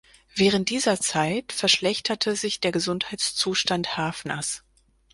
[0.33, 4.63] Während dieser Zeit verschlechterte sich der Gesundheitszustand Hafners.